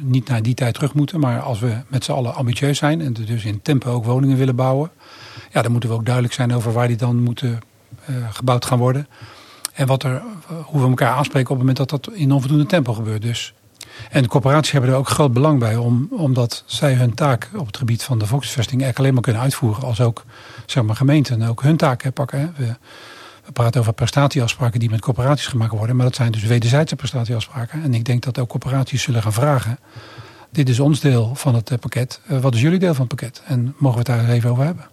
[0.00, 1.20] niet naar die tijd terug moeten.
[1.20, 4.56] Maar als we met z'n allen ambitieus zijn en dus in tempo ook woningen willen
[4.56, 4.90] bouwen.
[5.52, 7.60] Ja, dan moeten we ook duidelijk zijn over waar die dan moeten
[8.10, 9.08] uh, gebouwd gaan worden.
[9.72, 10.22] En wat er,
[10.64, 13.22] hoe we elkaar aanspreken op het moment dat dat in onvoldoende tempo gebeurt.
[13.22, 13.54] Dus.
[14.10, 15.76] En de corporaties hebben er ook groot belang bij.
[15.76, 19.42] Om, omdat zij hun taak op het gebied van de volksvesting eigenlijk alleen maar kunnen
[19.42, 19.82] uitvoeren.
[19.82, 20.24] Als ook
[20.66, 22.54] zeg maar, gemeenten ook hun taak pakken.
[22.56, 22.74] We,
[23.52, 25.96] praten over prestatieafspraken die met corporaties gemaakt worden.
[25.96, 27.82] Maar dat zijn dus wederzijdse prestatieafspraken.
[27.82, 29.78] En ik denk dat ook corporaties zullen gaan vragen.
[30.50, 32.20] Dit is ons deel van het pakket.
[32.26, 33.42] Wat is jullie deel van het pakket?
[33.46, 34.88] En mogen we het daar even over hebben?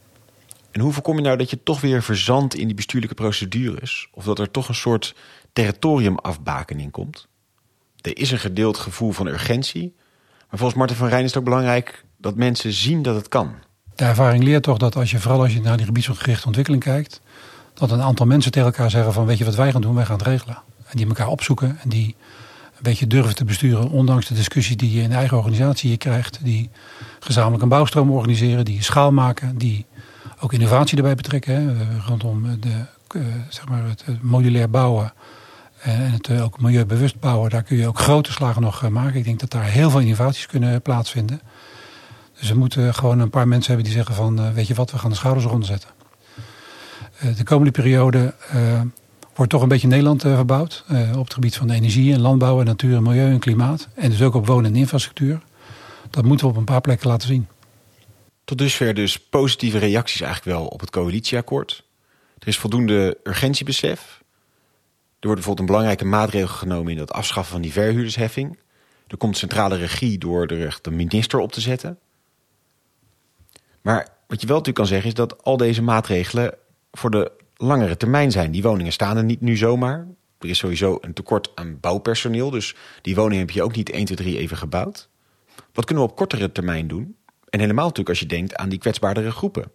[0.71, 4.07] En hoe voorkom je nou dat je toch weer verzandt in die bestuurlijke procedures?
[4.11, 5.15] Of dat er toch een soort
[5.53, 7.27] territoriumafbakening komt?
[8.07, 9.95] Er is een gedeeld gevoel van urgentie.
[10.49, 13.53] Maar volgens Marten van Rijn is het ook belangrijk dat mensen zien dat het kan.
[13.95, 17.21] De ervaring leert toch dat als je vooral als je naar die gebiedsgerichte ontwikkeling kijkt
[17.73, 20.05] dat een aantal mensen tegen elkaar zeggen van weet je wat wij gaan doen, wij
[20.05, 20.57] gaan het regelen.
[20.87, 22.15] En die elkaar opzoeken en die
[22.75, 25.97] een beetje durven te besturen, ondanks de discussie die je in de eigen organisatie hier
[25.97, 26.39] krijgt.
[26.43, 26.69] Die
[27.19, 29.85] gezamenlijk een bouwstroom organiseren, die schaal maken, die
[30.39, 31.53] ook innovatie erbij betrekken.
[31.53, 35.13] Hè, rondom de, uh, zeg maar het, modulair bouwen
[35.81, 37.49] en het uh, ook milieubewust bouwen.
[37.49, 39.15] Daar kun je ook grote slagen nog uh, maken.
[39.15, 41.41] Ik denk dat daar heel veel innovaties kunnen plaatsvinden.
[42.39, 44.97] Dus we moeten gewoon een paar mensen hebben die zeggen van weet je wat, we
[44.97, 45.89] gaan de schouders eronder zetten.
[47.17, 48.81] Eh, de komende periode eh,
[49.35, 50.83] wordt toch een beetje Nederland eh, verbouwd.
[51.15, 53.87] op het gebied van energie en landbouw en natuur en milieu en klimaat.
[53.95, 55.41] En dus ook op wonen en infrastructuur.
[56.09, 57.47] Dat moeten we op een paar plekken laten zien.
[58.43, 61.83] Tot dusver dus positieve reacties eigenlijk wel op het coalitieakkoord.
[62.39, 64.16] Er is voldoende urgentiebesef.
[65.19, 68.59] Er wordt bijvoorbeeld een belangrijke maatregel genomen in het afschaffen van die verhuurdersheffing.
[69.07, 71.99] Er komt centrale regie door de minister op te zetten.
[73.81, 76.53] Maar wat je wel natuurlijk kan zeggen is dat al deze maatregelen
[76.91, 78.51] voor de langere termijn zijn.
[78.51, 80.07] Die woningen staan er niet nu zomaar.
[80.39, 82.49] Er is sowieso een tekort aan bouwpersoneel.
[82.49, 85.09] Dus die woningen heb je ook niet 1, 2, 3 even gebouwd.
[85.73, 87.15] Wat kunnen we op kortere termijn doen?
[87.49, 89.71] En helemaal natuurlijk als je denkt aan die kwetsbaardere groepen.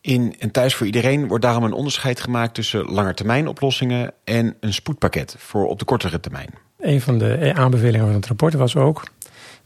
[0.00, 5.34] In En Thuis voor Iedereen wordt daarom een onderscheid gemaakt tussen langetermijnoplossingen en een spoedpakket
[5.38, 6.48] voor op de kortere termijn.
[6.78, 9.02] Een van de aanbevelingen van het rapport was ook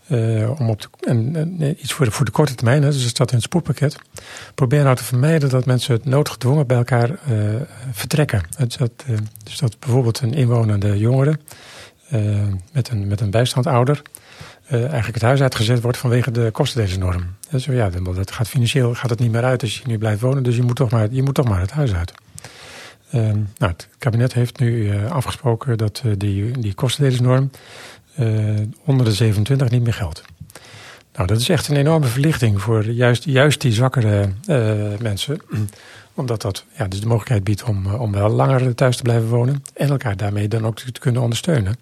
[0.09, 3.37] uh, om op en, iets voor de, voor de korte termijn, hè, dus staat in
[3.37, 3.97] het spoedpakket.
[4.55, 7.17] Probeer nou te vermijden dat mensen noodgedwongen bij elkaar uh,
[7.93, 8.43] vertrekken.
[8.59, 11.39] Dus dat, uh, dus dat bijvoorbeeld een inwonende jongere
[12.73, 14.03] met, een, met een bijstandouder
[14.69, 17.23] eigenlijk het huis uitgezet wordt vanwege de kostendelersnorm.
[17.51, 20.43] Dus ja, dat gaat financieel gaat het niet meer uit als je nu blijft wonen,
[20.43, 22.13] dus je moet toch maar, je moet toch maar het huis uit.
[23.11, 27.51] nou, het kabinet heeft nu afgesproken dat die, die kostendelersnorm
[28.19, 30.23] uh, onder de 27 niet meer geldt.
[31.15, 35.41] Nou, dat is echt een enorme verlichting voor juist, juist die zwakkere uh, mensen.
[36.17, 39.29] Omdat dat ja, dus de mogelijkheid biedt om, eh, om wel langer thuis te blijven
[39.29, 39.63] wonen.
[39.75, 41.77] En elkaar daarmee dan ook te kunnen ondersteunen.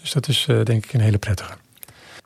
[0.00, 1.52] Dus dat is uh, denk ik een hele prettige.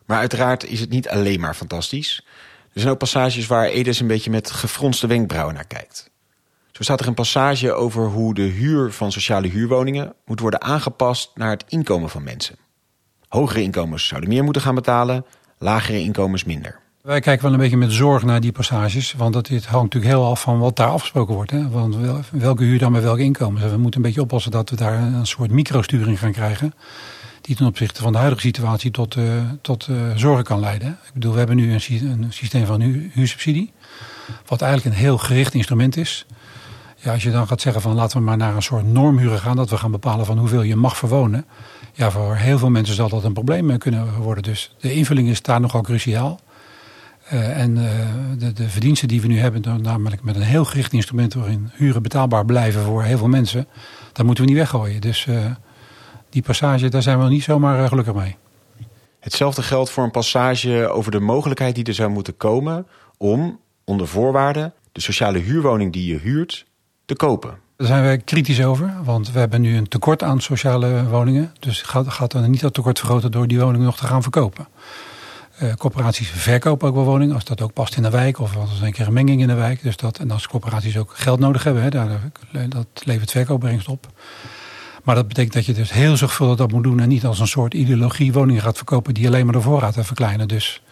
[0.06, 2.24] Maar uiteraard is het niet alleen maar fantastisch.
[2.72, 6.10] Er zijn ook passages waar Edes een beetje met gefronste wenkbrauwen naar kijkt.
[6.70, 11.30] Zo staat er een passage over hoe de huur van sociale huurwoningen moet worden aangepast
[11.34, 12.56] naar het inkomen van mensen.
[13.28, 15.24] Hogere inkomens zouden meer moeten gaan betalen,
[15.58, 16.80] lagere inkomens minder.
[17.02, 19.12] Wij kijken wel een beetje met zorg naar die passages.
[19.12, 21.50] Want dat, dit hangt natuurlijk heel af van wat daar afgesproken wordt.
[21.50, 21.68] Hè?
[21.68, 21.96] Want
[22.30, 23.70] welke huur dan met welke inkomens.
[23.70, 26.74] We moeten een beetje oppassen dat we daar een soort microsturing gaan krijgen.
[27.42, 29.16] Die ten opzichte van de huidige situatie tot,
[29.60, 30.88] tot zorgen kan leiden.
[30.88, 31.82] Ik bedoel, we hebben nu een,
[32.22, 33.72] een systeem van huursubsidie,
[34.46, 36.26] wat eigenlijk een heel gericht instrument is.
[36.96, 39.56] Ja, als je dan gaat zeggen van laten we maar naar een soort normhuren gaan,
[39.56, 41.44] dat we gaan bepalen van hoeveel je mag verwonen.
[41.92, 44.42] Ja, voor heel veel mensen zal dat een probleem kunnen worden.
[44.42, 46.40] Dus de invulling is daar nogal cruciaal.
[47.28, 47.74] En
[48.38, 52.02] de, de verdiensten die we nu hebben, namelijk met een heel gericht instrument waarin huren
[52.02, 53.66] betaalbaar blijven voor heel veel mensen,
[54.12, 55.00] dat moeten we niet weggooien.
[55.00, 55.26] Dus
[56.32, 58.36] die passage, daar zijn we niet zomaar gelukkig mee.
[59.20, 64.08] Hetzelfde geldt voor een passage over de mogelijkheid die er zou moeten komen om, onder
[64.08, 66.66] voorwaarden, de sociale huurwoning die je huurt,
[67.04, 67.58] te kopen.
[67.76, 71.54] Daar zijn wij kritisch over, want we hebben nu een tekort aan sociale woningen.
[71.58, 74.68] Dus gaat, gaat dan niet dat tekort vergroten door die woningen nog te gaan verkopen.
[75.62, 78.80] Uh, corporaties verkopen ook wel woningen, als dat ook past in de wijk of als
[78.80, 79.82] er een keer een menging in de wijk.
[79.82, 82.20] Dus dat, en als corporaties ook geld nodig hebben, hè, daar,
[82.68, 84.06] dat levert verkoopbrengst op.
[85.02, 87.46] Maar dat betekent dat je dus heel zorgvuldig dat moet doen en niet als een
[87.46, 90.48] soort ideologie woningen gaat verkopen die alleen maar de voorraad verkleinen.
[90.48, 90.82] Dus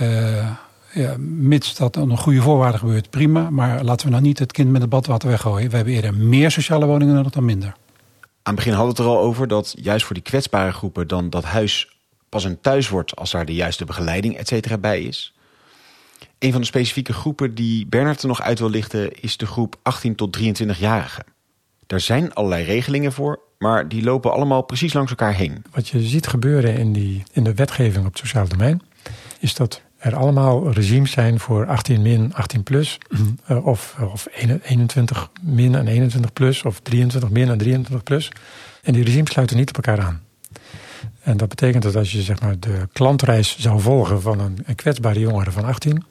[0.00, 0.50] uh,
[0.92, 3.50] ja, mits dat onder goede voorwaarden gebeurt, prima.
[3.50, 5.70] Maar laten we nou niet het kind met het badwater weggooien.
[5.70, 7.68] We hebben eerder meer sociale woningen nodig dan minder.
[7.68, 11.08] Aan het begin hadden we het er al over dat juist voor die kwetsbare groepen
[11.08, 11.96] dan dat huis
[12.28, 15.34] pas een thuis wordt als daar de juiste begeleiding et cetera bij is.
[16.38, 19.76] Een van de specifieke groepen die Bernard er nog uit wil lichten is de groep
[19.82, 21.31] 18 tot 23-jarigen.
[21.92, 25.64] Daar zijn allerlei regelingen voor, maar die lopen allemaal precies langs elkaar heen.
[25.70, 28.82] Wat je ziet gebeuren in, die, in de wetgeving op het sociaal domein,
[29.38, 32.98] is dat er allemaal regimes zijn voor 18 min, 18 plus.
[33.48, 36.62] Uh, of, of 21 min en 21 plus.
[36.62, 38.30] Of 23 min en 23 plus.
[38.82, 40.22] En die regimes sluiten niet op elkaar aan.
[41.22, 45.20] En dat betekent dat als je zeg maar, de klantreis zou volgen van een kwetsbare
[45.20, 46.04] jongere van 18...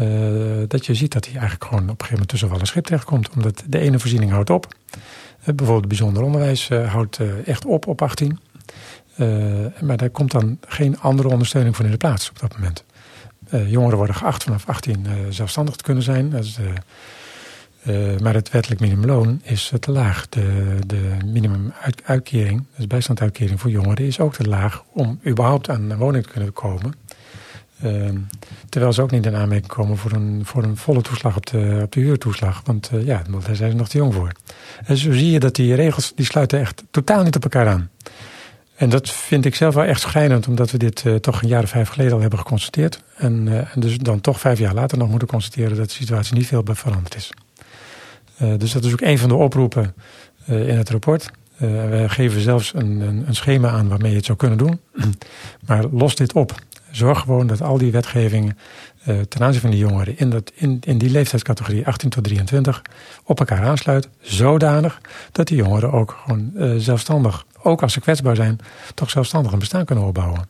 [0.00, 2.66] Uh, dat je ziet dat hij eigenlijk gewoon op een gegeven moment tussen wel een
[2.66, 3.30] schip terechtkomt.
[3.30, 4.74] Omdat de ene voorziening houdt op.
[5.40, 8.38] Uh, bijvoorbeeld bijzonder onderwijs houdt echt op op 18.
[9.80, 12.84] maar daar komt dan geen andere ondersteuning voor in de plaats op dat moment.
[13.66, 16.30] Jongeren worden geacht vanaf 18 uh, zelfstandig te kunnen zijn.
[16.30, 20.28] Dus, uh, maar het wettelijk minimumloon is te laag.
[20.28, 25.98] De, de minimumuitkering, dus bijstandsuitkering voor jongeren, is ook te laag om überhaupt aan een
[25.98, 26.94] woning te kunnen komen.
[27.82, 28.16] Ehm,
[28.68, 31.80] terwijl ze ook niet in aanmerking komen voor een, voor een volle toeslag op de,
[31.82, 32.62] op de huurtoeslag.
[32.64, 34.32] Want ja, daar zijn ze nog te jong voor.
[34.84, 37.90] En zo zie je dat die regels die sluiten echt totaal niet op elkaar aan.
[38.74, 41.62] En dat vind ik zelf wel echt schrijnend, omdat we dit uh, toch een jaar
[41.62, 43.02] of vijf geleden al hebben geconstateerd.
[43.16, 46.34] En, uh, en, dus dan toch vijf jaar later nog moeten constateren dat de situatie
[46.36, 47.30] niet veel veranderd is.
[48.58, 49.94] Dus dat is ook een van de oproepen
[50.46, 51.30] in het rapport.
[51.56, 54.80] we geven zelfs een, een, een, schema aan waarmee je het zou kunnen doen.
[55.66, 56.54] maar los dit op.
[56.92, 58.58] Zorg gewoon dat al die wetgevingen
[59.28, 62.82] ten aanzien van die jongeren in, dat, in, in die leeftijdscategorie 18 tot 23
[63.24, 64.10] op elkaar aansluiten.
[64.20, 65.00] Zodanig
[65.32, 68.58] dat die jongeren ook gewoon zelfstandig ook als ze kwetsbaar zijn,
[68.94, 70.48] toch zelfstandig een bestaan kunnen opbouwen.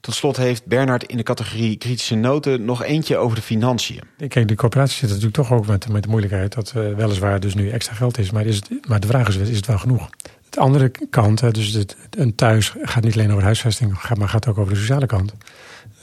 [0.00, 4.00] Tot slot heeft Bernard in de categorie kritische noten nog eentje over de financiën.
[4.28, 7.54] Kijk, de corporatie zit natuurlijk toch ook met, met de moeilijkheid dat uh, weliswaar dus
[7.54, 8.30] nu extra geld is.
[8.30, 10.08] Maar, is het, maar de vraag is, is het wel genoeg?
[10.50, 14.58] De andere kant, dus het, een thuis gaat niet alleen over huisvesting, maar gaat ook
[14.58, 15.32] over de sociale kant.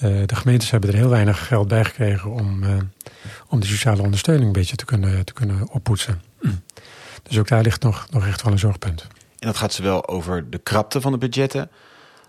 [0.03, 2.77] Uh, de gemeentes hebben er heel weinig geld bij gekregen om, uh,
[3.47, 6.21] om de sociale ondersteuning een beetje te kunnen, te kunnen oppoetsen.
[7.23, 9.01] Dus ook daar ligt nog, nog echt wel een zorgpunt.
[9.39, 11.69] En dat gaat zowel over de krapte van de budgetten,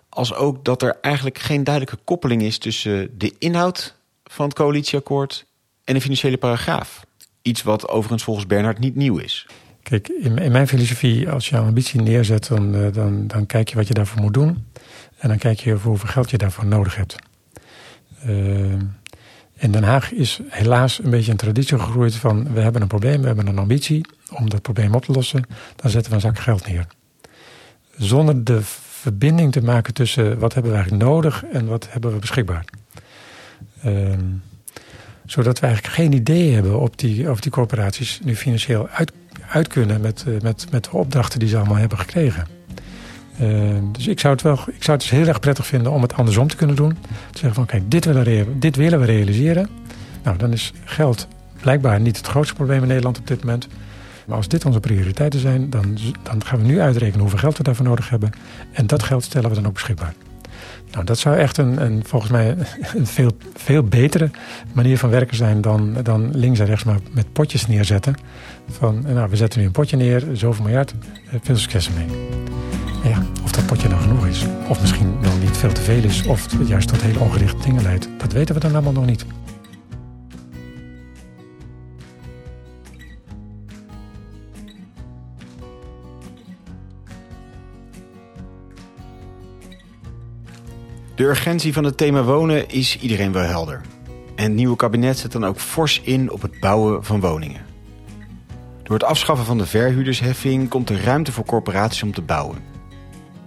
[0.09, 5.47] als ook dat er eigenlijk geen duidelijke koppeling is tussen de inhoud van het coalitieakkoord
[5.85, 7.07] en de financiële paragraaf.
[7.43, 9.47] Iets wat overigens volgens Bernhard niet nieuw is.
[9.83, 13.69] Kijk, in, in mijn filosofie, als je een ambitie neerzet, dan, eh, dan, dan kijk
[13.69, 14.67] je wat je daarvoor moet doen.
[15.19, 17.17] En dan kijk je hoeveel geld je daarvoor nodig hebt.
[18.27, 18.73] Uh,
[19.61, 22.53] in Den Haag is helaas een beetje een traditie gegroeid van...
[22.53, 25.45] we hebben een probleem, we hebben een ambitie om dat probleem op te lossen.
[25.77, 26.87] Dan zetten we een zak geld neer
[27.99, 32.19] zonder de verbinding te maken tussen wat hebben we eigenlijk nodig en wat hebben we
[32.19, 32.65] beschikbaar.
[33.85, 34.13] Uh,
[35.25, 39.13] zodat we eigenlijk geen idee hebben of die, of die corporaties nu financieel uit,
[39.49, 42.58] uit kunnen met, uh, met, met de opdrachten die ze allemaal hebben gekregen.
[43.41, 46.03] Uh, dus ik zou, het wel, ik zou het dus heel erg prettig vinden om
[46.03, 46.93] het andersom te kunnen doen.
[47.31, 49.69] Te zeggen van kijk, dit willen, dit willen we realiseren.
[50.23, 51.29] Nou, dan is geld
[51.61, 53.69] blijkbaar niet het grootste probleem in Nederland op dit moment.
[54.27, 57.63] Maar als dit onze prioriteiten zijn, dan, dan gaan we nu uitrekenen hoeveel geld we
[57.63, 58.31] daarvoor nodig hebben.
[58.73, 60.15] En dat geld stellen we dan ook beschikbaar.
[60.91, 62.57] Nou, dat zou echt een, een volgens mij
[62.97, 64.31] een veel, veel betere
[64.73, 68.15] manier van werken zijn dan, dan links en rechts maar met potjes neerzetten.
[68.71, 70.95] Van, nou, we zetten nu een potje neer, zoveel miljard,
[71.31, 72.07] eh, veel succes ermee.
[73.03, 76.27] Ja, of dat potje nou genoeg is, of misschien wel niet veel te veel is,
[76.27, 79.27] of juist tot hele ongerichte dingen leidt, dat weten we dan allemaal nog niet.
[91.19, 93.81] De urgentie van het thema wonen is iedereen wel helder.
[94.37, 97.61] En het nieuwe kabinet zet dan ook fors in op het bouwen van woningen.
[98.83, 102.78] Door het afschaffen van de verhuurdersheffing komt er ruimte voor corporaties om te bouwen.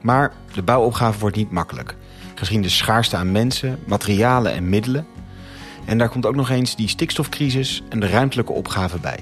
[0.01, 1.95] Maar de bouwopgave wordt niet makkelijk,
[2.35, 5.07] gezien de schaarste aan mensen, materialen en middelen.
[5.85, 9.19] En daar komt ook nog eens die stikstofcrisis en de ruimtelijke opgave bij.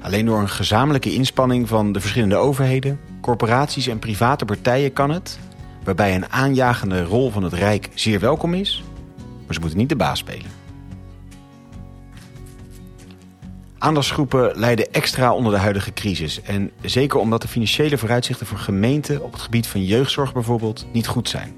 [0.00, 5.38] Alleen door een gezamenlijke inspanning van de verschillende overheden, corporaties en private partijen kan het,
[5.84, 8.84] waarbij een aanjagende rol van het Rijk zeer welkom is,
[9.16, 10.55] maar ze moeten niet de baas spelen.
[13.78, 16.42] Aandachtsgroepen lijden extra onder de huidige crisis.
[16.42, 21.06] En zeker omdat de financiële vooruitzichten voor gemeenten op het gebied van jeugdzorg bijvoorbeeld niet
[21.06, 21.54] goed zijn.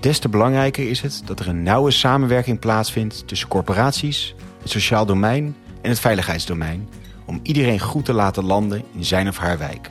[0.00, 5.06] Des te belangrijker is het dat er een nauwe samenwerking plaatsvindt tussen corporaties, het sociaal
[5.06, 6.88] domein en het veiligheidsdomein
[7.26, 9.90] om iedereen goed te laten landen in zijn of haar wijk.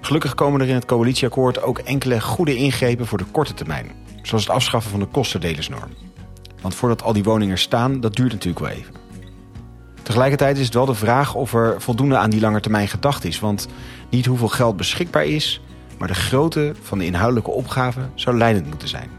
[0.00, 3.90] Gelukkig komen er in het coalitieakkoord ook enkele goede ingrepen voor de korte termijn,
[4.22, 5.90] zoals het afschaffen van de kostendelersnorm.
[6.60, 8.97] Want voordat al die woningen staan, dat duurt natuurlijk wel even.
[10.02, 13.40] Tegelijkertijd is het wel de vraag of er voldoende aan die langetermijn gedacht is.
[13.40, 13.68] Want
[14.08, 15.60] niet hoeveel geld beschikbaar is,
[15.98, 19.10] maar de grootte van de inhoudelijke opgave zou leidend moeten zijn.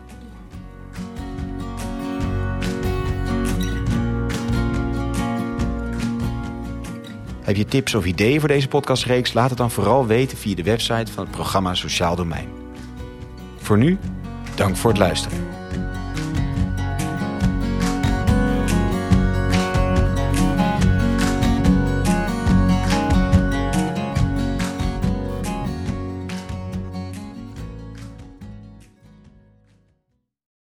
[7.42, 9.34] Heb je tips of ideeën voor deze podcastreeks?
[9.34, 12.50] Laat het dan vooral weten via de website van het programma Sociaal Domein.
[13.58, 13.98] Voor nu,
[14.56, 15.59] dank voor het luisteren.